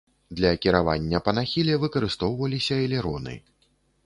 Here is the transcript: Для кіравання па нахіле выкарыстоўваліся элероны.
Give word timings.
Для 0.37 0.51
кіравання 0.63 1.21
па 1.27 1.33
нахіле 1.39 1.75
выкарыстоўваліся 1.83 2.79
элероны. 2.89 3.39